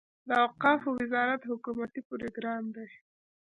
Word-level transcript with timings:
د 0.27 0.29
اوقافو 0.45 0.89
وزارت 0.99 1.41
حکومتي 1.51 2.01
پروګرام 2.09 2.63
دی. 2.75 2.87